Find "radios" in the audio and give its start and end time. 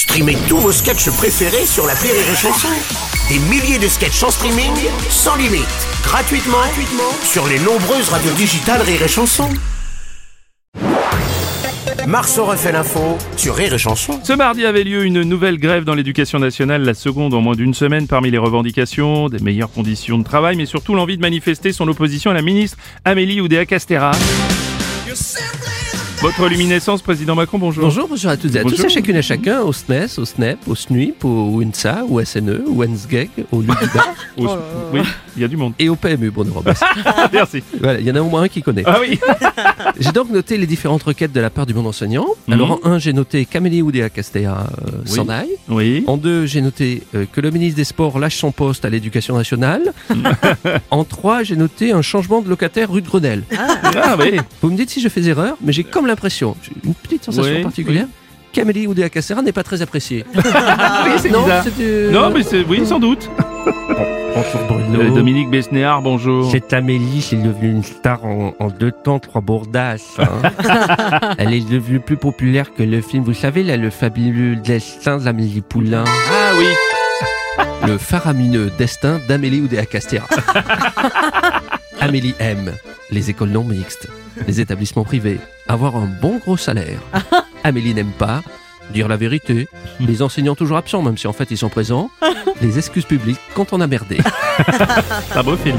8.08-8.32